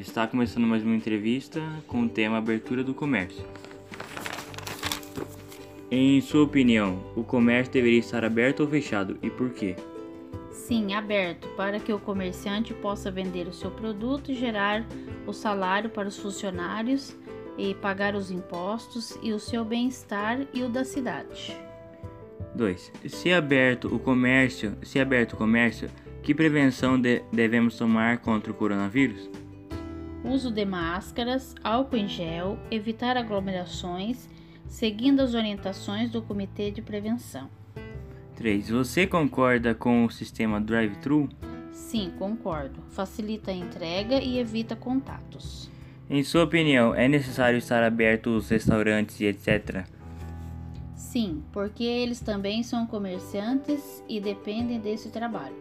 [0.00, 3.44] Está começando mais uma entrevista com o tema Abertura do Comércio.
[5.90, 9.76] Em sua opinião, o comércio deveria estar aberto ou fechado e por quê?
[10.50, 14.86] Sim, aberto, para que o comerciante possa vender o seu produto e gerar
[15.26, 17.14] o salário para os funcionários
[17.58, 21.54] e pagar os impostos e o seu bem-estar e o da cidade.
[22.54, 22.90] 2.
[23.06, 25.90] Se aberto o comércio, se aberto o comércio,
[26.22, 29.28] que prevenção de, devemos tomar contra o coronavírus?
[30.24, 34.28] Uso de máscaras, álcool em gel, evitar aglomerações,
[34.68, 37.48] seguindo as orientações do Comitê de Prevenção.
[38.36, 38.68] 3.
[38.70, 41.28] Você concorda com o sistema drive-thru?
[41.72, 42.82] Sim, concordo.
[42.90, 45.70] Facilita a entrega e evita contatos.
[46.08, 49.86] Em sua opinião, é necessário estar abertos os restaurantes e etc?
[50.94, 55.56] Sim, porque eles também são comerciantes e dependem desse trabalho.